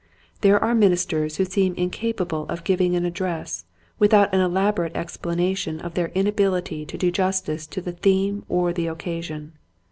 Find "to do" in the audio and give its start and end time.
6.87-7.11